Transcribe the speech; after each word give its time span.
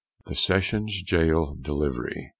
THE 0.25 0.33
SESSIONS 0.33 1.03
GAOL 1.07 1.57
DELIVERY. 1.61 2.29